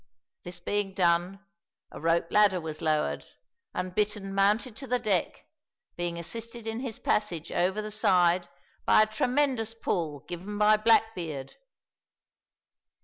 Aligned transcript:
This 0.43 0.59
being 0.59 0.95
done, 0.95 1.45
a 1.91 1.99
rope 2.01 2.31
ladder 2.31 2.59
was 2.59 2.81
lowered 2.81 3.23
and 3.71 3.93
Bittern 3.93 4.33
mounted 4.33 4.75
to 4.77 4.87
the 4.87 4.97
deck, 4.97 5.45
being 5.95 6.17
assisted 6.17 6.65
in 6.65 6.79
his 6.79 6.97
passage 6.97 7.51
over 7.51 7.83
the 7.83 7.91
side 7.91 8.49
by 8.83 9.03
a 9.03 9.05
tremendous 9.05 9.75
pull 9.75 10.21
given 10.21 10.57
by 10.57 10.75
Blackbeard. 10.75 11.55